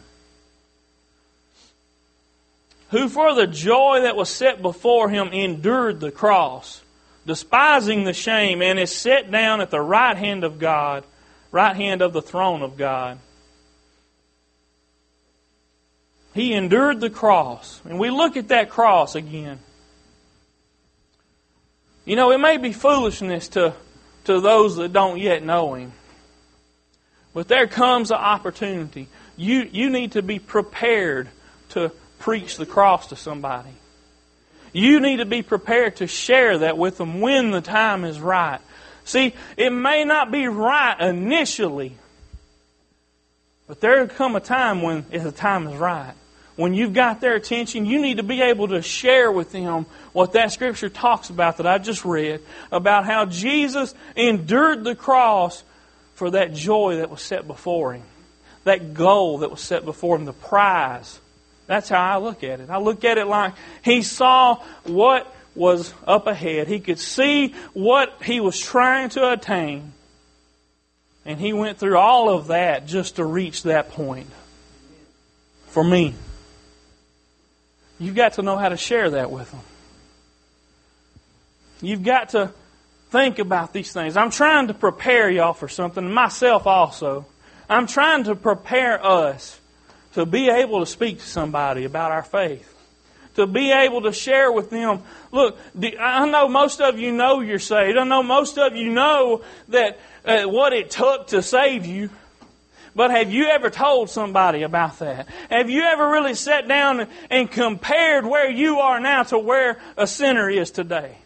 who 2.90 3.09
for 3.09 3.35
the 3.35 3.47
joy 3.47 4.00
that 4.02 4.16
was 4.16 4.28
set 4.28 4.62
before 4.62 5.09
him 5.09 5.28
endured 5.28 6.00
the 6.00 6.12
cross, 6.12 6.83
despising 7.26 8.05
the 8.05 8.12
shame, 8.12 8.62
and 8.62 8.78
is 8.78 8.95
set 8.95 9.31
down 9.31 9.61
at 9.61 9.71
the 9.71 9.81
right 9.81 10.16
hand 10.16 10.45
of 10.45 10.59
God, 10.59 11.05
right 11.50 11.75
hand 11.75 12.02
of 12.02 12.12
the 12.12 12.23
throne 12.23 12.62
of 12.62 12.76
God. 12.76 13.19
He 16.37 16.52
endured 16.52 17.00
the 17.00 17.09
cross. 17.09 17.81
And 17.87 17.99
we 17.99 18.11
look 18.11 18.37
at 18.37 18.49
that 18.49 18.69
cross 18.69 19.14
again. 19.14 19.59
You 22.05 22.14
know, 22.14 22.31
it 22.31 22.38
may 22.38 22.59
be 22.59 22.73
foolishness 22.73 23.49
to, 23.49 23.73
to 24.25 24.40
those 24.40 24.76
that 24.76 24.93
don't 24.93 25.19
yet 25.19 25.43
know 25.43 25.75
Him. 25.75 25.93
But 27.33 27.49
there 27.49 27.66
comes 27.66 28.11
an 28.11 28.19
opportunity. 28.19 29.09
You, 29.37 29.69
you 29.73 29.88
need 29.88 30.12
to 30.12 30.23
be 30.23 30.38
prepared 30.38 31.28
to 31.71 31.90
preach 32.18 32.56
the 32.56 32.66
cross 32.66 33.08
to 33.08 33.16
somebody. 33.16 33.70
You 34.73 35.00
need 35.00 35.18
to 35.18 35.25
be 35.25 35.42
prepared 35.42 35.96
to 35.96 36.06
share 36.06 36.58
that 36.58 36.76
with 36.76 36.99
them 36.99 37.20
when 37.20 37.50
the 37.50 37.61
time 37.61 38.04
is 38.04 38.20
right. 38.20 38.61
See, 39.04 39.35
it 39.56 39.70
may 39.70 40.04
not 40.04 40.30
be 40.30 40.49
right 40.49 41.00
initially, 41.00 41.96
but 43.66 43.80
there 43.80 44.00
will 44.00 44.08
come 44.08 44.37
a 44.37 44.40
time 44.40 44.82
when 44.82 45.06
the 45.11 45.32
time 45.32 45.66
is 45.68 45.76
right. 45.76 46.12
When 46.56 46.75
you've 46.75 46.94
got 46.94 47.20
their 47.20 47.35
attention, 47.35 47.87
you 47.87 48.00
need 48.00 48.16
to 48.16 48.23
be 48.23 48.40
able 48.40 48.68
to 48.68 48.80
share 48.82 49.30
with 49.30 49.52
them 49.52 49.87
what 50.12 50.32
that 50.32 50.52
scripture 50.52 50.88
talks 50.88 51.30
about 51.30 51.58
that 51.58 51.66
I 51.66 51.78
just 51.78 52.04
read 52.04 52.40
about 52.73 53.04
how 53.04 53.26
Jesus 53.26 53.94
endured 54.16 54.82
the 54.82 54.94
cross 54.94 55.62
for 56.14 56.30
that 56.30 56.54
joy 56.54 56.96
that 56.96 57.11
was 57.11 57.20
set 57.20 57.46
before 57.46 57.92
him, 57.92 58.04
that 58.64 58.94
goal 58.94 59.38
that 59.38 59.50
was 59.50 59.61
set 59.61 59.85
before 59.85 60.16
him, 60.16 60.25
the 60.25 60.32
prize 60.32 61.20
that's 61.66 61.88
how 61.88 62.02
I 62.02 62.18
look 62.18 62.44
at 62.44 62.61
it. 62.61 62.70
I 62.70 62.78
look 62.78 63.04
at 63.04 63.18
it 63.18 63.26
like 63.26 63.54
he 63.82 64.02
saw 64.02 64.62
what 64.85 65.32
was 65.54 65.92
up 66.06 66.26
ahead. 66.26 66.68
He 66.68 66.80
could 66.80 66.99
see 66.99 67.54
what 67.73 68.23
he 68.23 68.40
was 68.40 68.58
trying 68.58 69.08
to 69.11 69.32
attain. 69.32 69.92
And 71.25 71.40
he 71.40 71.52
went 71.52 71.78
through 71.78 71.99
all 71.99 72.30
of 72.30 72.49
that 72.49 72.87
just 72.87 73.16
to 73.16 73.25
reach 73.25 73.64
that 73.64 73.90
point. 73.90 74.30
For 75.68 75.82
me. 75.82 76.14
You've 77.99 78.14
got 78.14 78.35
to 78.35 78.42
know 78.42 78.56
how 78.56 78.68
to 78.68 78.76
share 78.76 79.11
that 79.11 79.30
with 79.30 79.50
them. 79.50 79.61
You've 81.80 82.04
got 82.04 82.30
to 82.30 82.52
think 83.11 83.38
about 83.38 83.73
these 83.73 83.92
things. 83.92 84.16
I'm 84.16 84.30
trying 84.30 84.68
to 84.68 84.75
prepare 84.75 85.30
y'all 85.30 85.52
for 85.52 85.68
something, 85.68 86.11
myself 86.12 86.66
also. 86.66 87.26
I'm 87.68 87.87
trying 87.87 88.25
to 88.25 88.35
prepare 88.35 89.04
us 89.04 89.58
to 90.16 90.25
be 90.25 90.49
able 90.49 90.80
to 90.80 90.87
speak 90.87 91.18
to 91.18 91.26
somebody 91.26 91.85
about 91.85 92.11
our 92.11 92.23
faith, 92.23 92.75
to 93.35 93.46
be 93.46 93.70
able 93.70 94.00
to 94.00 94.14
share 94.14 94.50
with 94.50 94.70
them. 94.70 95.02
Look, 95.30 95.58
I 96.00 96.26
know 96.26 96.49
most 96.49 96.80
of 96.80 96.99
you 96.99 97.12
know 97.12 97.40
you're 97.40 97.58
saved. 97.58 97.99
I 97.99 98.04
know 98.04 98.23
most 98.23 98.56
of 98.56 98.75
you 98.75 98.88
know 98.88 99.44
that 99.68 100.00
uh, 100.25 100.44
what 100.44 100.73
it 100.73 100.90
took 100.90 101.26
to 101.28 101.42
save 101.42 101.85
you. 101.85 102.08
But 102.94 103.11
have 103.11 103.30
you 103.30 103.49
ever 103.49 103.68
told 103.68 104.08
somebody 104.08 104.62
about 104.62 105.00
that? 105.00 105.28
Have 105.50 105.68
you 105.68 105.82
ever 105.82 106.08
really 106.08 106.32
sat 106.32 106.66
down 106.66 107.08
and 107.28 107.50
compared 107.50 108.25
where 108.25 108.50
you 108.50 108.78
are 108.78 108.99
now 109.00 109.23
to 109.25 109.38
where 109.38 109.78
a 109.99 110.06
sinner 110.06 110.49
is 110.49 110.70
today? 110.70 111.18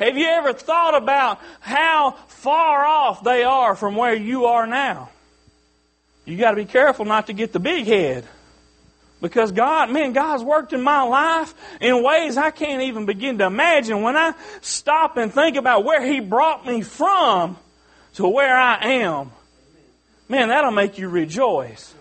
Have 0.00 0.18
you 0.18 0.26
ever 0.26 0.52
thought 0.52 1.00
about 1.00 1.38
how 1.60 2.16
far 2.26 2.84
off 2.84 3.22
they 3.22 3.44
are 3.44 3.76
from 3.76 3.94
where 3.94 4.16
you 4.16 4.46
are 4.46 4.66
now? 4.66 5.10
You 6.24 6.36
got 6.36 6.50
to 6.50 6.56
be 6.56 6.64
careful 6.64 7.04
not 7.04 7.26
to 7.26 7.32
get 7.32 7.52
the 7.52 7.60
big 7.60 7.86
head. 7.86 8.24
Because 9.20 9.52
God, 9.52 9.90
man, 9.90 10.12
God's 10.12 10.42
worked 10.42 10.72
in 10.72 10.82
my 10.82 11.02
life 11.02 11.54
in 11.80 12.02
ways 12.02 12.36
I 12.36 12.50
can't 12.50 12.82
even 12.82 13.06
begin 13.06 13.38
to 13.38 13.46
imagine. 13.46 14.02
When 14.02 14.16
I 14.16 14.34
stop 14.60 15.16
and 15.16 15.32
think 15.32 15.56
about 15.56 15.84
where 15.84 16.04
He 16.04 16.20
brought 16.20 16.66
me 16.66 16.82
from 16.82 17.56
to 18.14 18.28
where 18.28 18.54
I 18.54 19.02
am, 19.02 19.32
man, 20.28 20.48
that'll 20.48 20.72
make 20.72 20.98
you 20.98 21.08
rejoice. 21.08 21.94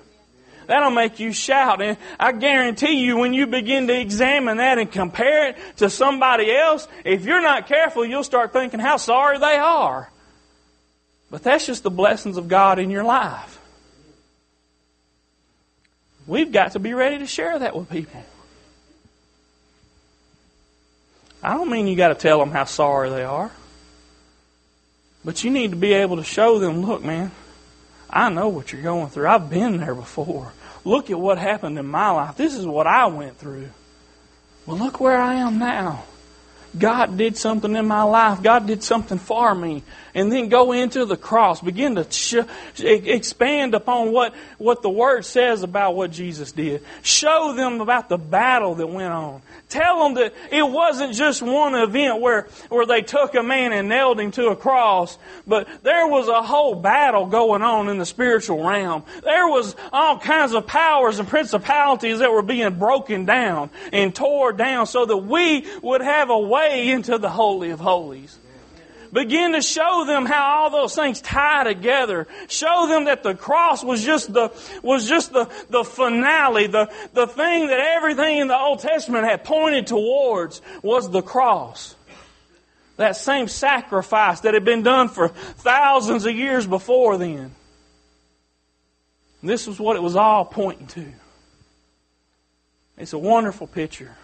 That'll 0.68 0.92
make 0.92 1.20
you 1.20 1.34
shout. 1.34 1.82
And 1.82 1.98
I 2.20 2.32
guarantee 2.32 3.04
you, 3.04 3.18
when 3.18 3.34
you 3.34 3.48
begin 3.48 3.88
to 3.88 4.00
examine 4.00 4.58
that 4.58 4.78
and 4.78 4.92
compare 4.92 5.50
it 5.50 5.58
to 5.78 5.90
somebody 5.90 6.54
else, 6.54 6.88
if 7.06 7.26
you're 7.26 7.42
not 7.42 7.68
careful, 7.68 8.06
you'll 8.06 8.24
start 8.24 8.54
thinking 8.54 8.80
how 8.80 8.98
sorry 8.98 9.40
they 9.40 9.58
are. 9.58 10.10
But 11.30 11.44
that's 11.44 11.66
just 11.66 11.84
the 11.84 11.90
blessings 11.90 12.38
of 12.38 12.48
God 12.48 12.80
in 12.80 12.92
your 12.92 13.04
life. 13.04 13.60
We've 16.26 16.52
got 16.52 16.74
to 16.74 16.80
be 16.80 16.94
ready 16.94 17.20
to 17.20 17.28
share 17.28 17.60
that 17.60 17.76
with 17.76 17.90
people. 17.90 18.24
I 21.42 21.54
don't 21.56 21.70
mean 21.70 21.88
you 21.88 21.98
got 21.98 22.10
to 22.10 22.16
tell 22.16 22.40
them 22.40 22.52
how 22.52 22.64
sorry 22.64 23.10
they 23.10 23.24
are. 23.24 23.52
But 25.26 25.44
you 25.44 25.52
need 25.52 25.72
to 25.72 25.78
be 25.78 25.94
able 25.94 26.18
to 26.18 26.24
show 26.24 26.60
them, 26.60 26.86
look, 26.86 27.04
man, 27.04 27.32
I 28.10 28.30
know 28.30 28.48
what 28.48 28.72
you're 28.72 28.82
going 28.82 29.10
through. 29.10 29.28
I've 29.28 29.50
been 29.50 29.78
there 29.78 29.96
before. 29.96 30.54
Look 30.86 31.10
at 31.10 31.20
what 31.20 31.38
happened 31.38 31.78
in 31.78 31.88
my 31.88 32.12
life. 32.12 32.38
This 32.38 32.56
is 32.56 32.66
what 32.66 32.88
I 32.88 33.08
went 33.08 33.38
through. 33.38 33.70
Well, 34.66 34.78
look 34.78 35.00
where 35.00 35.20
I 35.20 35.36
am 35.36 35.60
now. 35.60 36.04
God 36.78 37.18
did 37.18 37.38
something 37.38 37.76
in 37.76 37.88
my 37.88 38.04
life. 38.04 38.42
God 38.42 38.66
did 38.66 38.84
something 38.84 39.20
for 39.20 39.54
me. 39.54 39.84
And 40.16 40.32
then 40.32 40.50
go 40.50 40.72
into 40.72 41.06
the 41.06 41.18
cross. 41.18 41.62
Begin 41.62 41.96
to 41.96 42.12
sh- 42.12 42.36
expand 42.80 43.74
upon 43.74 44.12
what, 44.12 44.36
what 44.60 44.82
the 44.82 44.90
Word 44.90 45.26
says 45.26 45.64
about 45.64 45.96
what 45.96 46.12
Jesus 46.12 46.52
did. 46.52 46.84
Show 47.02 47.54
them 47.56 47.82
about 47.82 48.10
the 48.10 48.18
battle 48.18 48.76
that 48.76 48.88
went 48.88 49.12
on. 49.12 49.42
Tell 49.70 50.04
them 50.04 50.14
that 50.16 50.36
it 50.52 50.62
wasn't 50.62 51.16
just 51.16 51.42
one 51.42 51.74
event 51.74 52.22
where, 52.22 52.48
where 52.70 52.86
they 52.86 53.02
took 53.02 53.34
a 53.34 53.42
man 53.42 53.74
and 53.74 53.90
nailed 53.90 54.20
him 54.20 54.30
to 54.34 54.50
a 54.50 54.56
cross, 54.56 55.18
but 55.48 55.68
there 55.82 56.06
was 56.06 56.28
a 56.28 56.44
whole 56.44 56.76
battle 56.76 57.26
going 57.26 57.64
on 57.64 57.90
in 57.90 57.98
the 57.98 58.06
spiritual 58.06 58.64
realm. 58.64 59.04
There 59.24 59.48
was 59.48 59.76
all 59.92 60.20
kinds 60.20 60.54
of 60.54 60.68
powers 60.68 61.18
and 61.18 61.28
principalities 61.28 62.20
that 62.20 62.32
were 62.32 62.44
being 62.44 62.76
broken 62.76 63.26
down 63.26 63.72
and 63.92 64.14
tore 64.14 64.54
down 64.54 64.86
so 64.86 65.06
that 65.06 65.18
we 65.18 65.66
would 65.82 66.02
have 66.02 66.30
a 66.30 66.40
way 66.40 66.92
into 66.92 67.18
the 67.18 67.30
Holy 67.30 67.72
of 67.72 67.80
Holies. 67.80 68.38
Begin 69.14 69.52
to 69.52 69.62
show 69.62 70.06
them 70.08 70.26
how 70.26 70.44
all 70.44 70.70
those 70.72 70.96
things 70.96 71.22
tie 71.22 71.64
together. 71.64 72.28
Show 72.48 72.88
them 72.88 73.06
that 73.06 73.22
the 73.22 73.36
cross 73.36 73.84
was 73.84 74.04
just 74.04 74.34
the, 74.34 74.52
was 74.82 75.08
just 75.08 75.32
the, 75.32 75.46
the 75.70 75.84
finale, 75.84 76.66
the, 76.66 76.92
the 77.14 77.28
thing 77.28 77.68
that 77.68 77.80
everything 77.80 78.40
in 78.40 78.48
the 78.48 78.58
Old 78.58 78.80
Testament 78.80 79.26
had 79.26 79.44
pointed 79.44 79.86
towards 79.86 80.64
was 80.82 81.12
the 81.12 81.22
cross. 81.22 81.96
That 82.98 83.16
same 83.16 83.48
sacrifice 83.48 84.40
that 84.42 84.56
had 84.56 84.66
been 84.66 84.82
done 84.82 85.10
for 85.10 85.28
thousands 85.28 86.26
of 86.26 86.34
years 86.36 86.66
before 86.66 87.20
then. 87.20 87.54
This 89.44 89.68
was 89.68 89.80
what 89.80 89.96
it 89.96 90.02
was 90.02 90.16
all 90.16 90.46
pointing 90.46 90.88
to. 90.88 91.06
It's 92.98 93.14
a 93.14 93.20
wonderful 93.20 93.68
picture. 93.68 94.16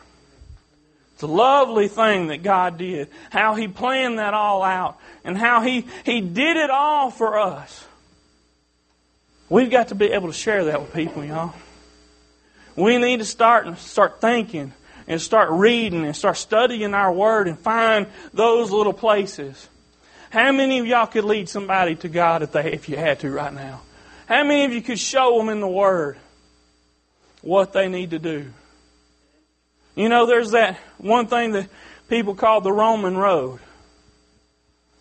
It's 1.19 1.23
a 1.25 1.27
lovely 1.27 1.89
thing 1.89 2.27
that 2.27 2.43
God 2.43 2.77
did. 2.77 3.09
How 3.29 3.53
He 3.53 3.67
planned 3.67 4.19
that 4.19 4.33
all 4.33 4.63
out. 4.63 4.97
And 5.25 5.37
how 5.37 5.59
He, 5.59 5.85
he 6.05 6.21
did 6.21 6.55
it 6.55 6.69
all 6.69 7.11
for 7.11 7.37
us. 7.37 7.85
We've 9.49 9.69
got 9.69 9.89
to 9.89 9.95
be 9.95 10.13
able 10.13 10.27
to 10.29 10.33
share 10.33 10.63
that 10.63 10.79
with 10.79 10.93
people, 10.93 11.25
y'all. 11.25 11.53
We 12.77 12.97
need 12.99 13.17
to 13.17 13.25
start 13.25 13.67
and 13.67 13.77
start 13.77 14.21
thinking 14.21 14.71
and 15.09 15.19
start 15.19 15.49
reading 15.51 16.05
and 16.05 16.15
start 16.15 16.37
studying 16.37 16.93
our 16.93 17.11
Word 17.11 17.49
and 17.49 17.59
find 17.59 18.07
those 18.33 18.71
little 18.71 18.93
places. 18.93 19.67
How 20.29 20.53
many 20.53 20.79
of 20.79 20.85
y'all 20.85 21.05
could 21.05 21.25
lead 21.25 21.49
somebody 21.49 21.95
to 21.95 22.07
God 22.07 22.43
if, 22.43 22.53
they, 22.53 22.71
if 22.71 22.87
you 22.87 22.95
had 22.95 23.19
to 23.19 23.29
right 23.29 23.53
now? 23.53 23.81
How 24.25 24.45
many 24.45 24.63
of 24.63 24.71
you 24.71 24.81
could 24.81 24.99
show 24.99 25.37
them 25.37 25.49
in 25.49 25.59
the 25.59 25.67
Word 25.67 26.17
what 27.41 27.73
they 27.73 27.89
need 27.89 28.11
to 28.11 28.19
do? 28.19 28.53
You 29.99 30.07
know, 30.07 30.25
there's 30.25 30.51
that 30.51 30.77
one 30.97 31.27
thing 31.27 31.51
that 31.51 31.67
people 32.07 32.33
call 32.33 32.61
the 32.61 32.71
Roman 32.71 33.17
road. 33.17 33.59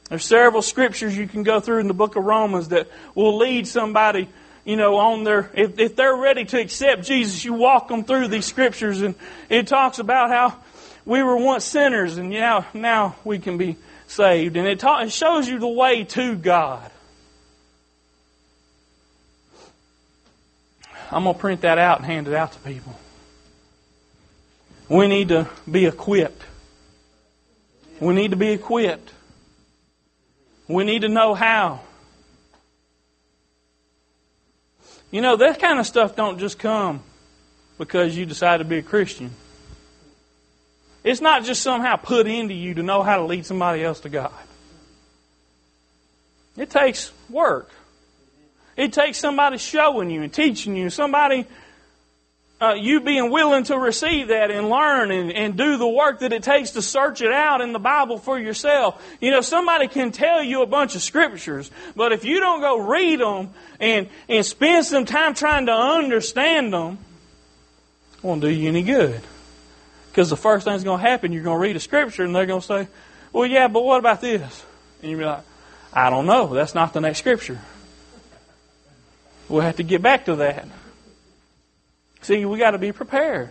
There's 0.09 0.25
several 0.25 0.61
scriptures 0.61 1.17
you 1.17 1.29
can 1.29 1.45
go 1.45 1.61
through 1.61 1.79
in 1.79 1.87
the 1.87 1.95
book 1.95 2.17
of 2.17 2.25
Romans 2.25 2.71
that 2.71 2.89
will 3.15 3.39
lead 3.39 3.69
somebody, 3.69 4.29
you 4.65 4.75
know, 4.75 4.97
on 4.97 5.23
their, 5.23 5.53
if, 5.55 5.79
if 5.79 5.95
they're 5.95 6.17
ready 6.17 6.45
to 6.47 6.61
accept 6.61 7.05
Jesus, 7.05 7.45
you 7.45 7.53
walk 7.53 7.87
them 7.87 8.03
through 8.03 8.27
these 8.27 8.47
scriptures 8.47 9.01
and 9.03 9.15
it 9.49 9.69
talks 9.69 10.01
about 10.01 10.31
how 10.31 10.57
we 11.05 11.23
were 11.23 11.37
once 11.37 11.65
sinners 11.65 12.19
and 12.19 12.31
now, 12.31 12.67
now 12.75 13.15
we 13.23 13.39
can 13.39 13.57
be 13.57 13.77
saved. 14.09 14.57
And 14.57 14.67
it, 14.67 14.81
ta- 14.81 15.03
it 15.03 15.13
shows 15.13 15.47
you 15.47 15.61
the 15.61 15.69
way 15.69 16.03
to 16.03 16.35
God. 16.35 16.91
I'm 21.13 21.23
going 21.23 21.37
to 21.37 21.41
print 21.41 21.61
that 21.61 21.79
out 21.79 21.99
and 21.99 22.07
hand 22.07 22.27
it 22.27 22.35
out 22.35 22.51
to 22.51 22.59
people. 22.59 22.99
We 24.89 25.07
need 25.07 25.29
to 25.29 25.49
be 25.71 25.87
equipped. 25.87 26.43
We 28.01 28.15
need 28.15 28.31
to 28.31 28.37
be 28.37 28.51
equipped. 28.51 29.13
We 30.67 30.85
need 30.85 31.03
to 31.03 31.09
know 31.09 31.35
how. 31.35 31.81
You 35.11 35.21
know, 35.21 35.37
that 35.37 35.59
kind 35.61 35.79
of 35.79 35.87
stuff 35.87 36.17
don't 36.17 36.39
just 36.39 36.59
come 36.59 37.03
because 37.79 38.17
you 38.17 38.27
decide 38.27 38.59
to 38.59 38.65
be 38.65 38.79
a 38.79 38.83
Christian. 38.83 39.31
It's 41.03 41.21
not 41.21 41.45
just 41.45 41.63
somehow 41.63 41.97
put 41.97 42.27
into 42.27 42.55
you 42.55 42.75
to 42.75 42.83
know 42.83 43.03
how 43.03 43.17
to 43.17 43.25
lead 43.25 43.47
somebody 43.47 43.83
else 43.83 44.01
to 44.01 44.09
God. 44.09 44.33
It 46.57 46.71
takes 46.71 47.13
work. 47.31 47.71
It 48.77 48.93
takes 48.93 49.19
somebody 49.19 49.59
showing 49.59 50.11
you 50.11 50.23
and 50.23 50.33
teaching 50.33 50.77
you, 50.77 50.91
somebody 50.91 51.47
uh, 52.61 52.75
you 52.75 53.01
being 53.01 53.31
willing 53.31 53.65
to 53.65 53.79
receive 53.79 54.29
that 54.29 54.51
and 54.51 54.69
learn 54.69 55.11
and, 55.11 55.33
and 55.33 55.57
do 55.57 55.77
the 55.77 55.87
work 55.87 56.21
that 56.21 56.33
it 56.33 56.43
takes 56.43 56.73
to 56.73 56.83
search 56.83 57.23
it 57.23 57.31
out 57.31 57.61
in 57.61 57.73
the 57.73 57.79
Bible 57.79 58.19
for 58.19 58.39
yourself. 58.39 59.01
You 59.21 59.31
know, 59.31 59.41
somebody 59.41 59.87
can 59.87 60.11
tell 60.11 60.43
you 60.43 60.63
a 60.63 60.67
bunch 60.67 60.97
of 60.97 61.03
scriptures, 61.03 61.71
but 61.95 62.13
if 62.13 62.25
you 62.25 62.41
don't 62.41 62.61
go 62.61 62.79
read 62.79 63.21
them 63.21 63.51
and, 63.79 64.09
and 64.29 64.45
spend 64.45 64.87
some 64.87 65.05
time 65.05 65.35
trying 65.35 65.67
to 65.67 65.73
understand 65.73 66.73
them, 66.73 66.99
it 68.17 68.25
won't 68.25 68.41
do 68.41 68.51
you 68.51 68.69
any 68.69 68.83
good. 68.83 69.21
Because 70.11 70.29
the 70.29 70.37
first 70.37 70.65
thing 70.65 70.73
that's 70.73 70.83
going 70.83 71.01
to 71.01 71.09
happen, 71.09 71.33
you're 71.33 71.45
going 71.45 71.59
to 71.59 71.63
read 71.63 71.77
a 71.77 71.81
scripture 71.81 72.25
and 72.25 72.35
they're 72.35 72.47
going 72.47 72.61
to 72.61 72.67
say, 72.67 72.89
well, 73.33 73.47
yeah, 73.47 73.69
but 73.69 73.85
what 73.85 74.01
about 74.01 74.21
this? 74.21 74.65
And 75.01 75.13
you'll 75.13 75.21
be 75.21 75.27
like, 75.27 75.45
I 75.93 76.11
don't 76.11 76.27
know. 76.27 76.49
That's 76.49 76.75
not 76.75 76.93
the 76.93 77.01
next 77.01 77.21
scripture. 77.21 77.61
We'll 79.49 79.61
have 79.61 79.77
to 79.77 79.85
get 79.85 80.03
back 80.03 80.25
to 80.25 80.37
that. 80.37 80.67
See, 82.29 82.45
we 82.45 82.59
got 82.59 82.73
to 82.73 82.79
be 82.79 82.93
prepared. 82.93 83.49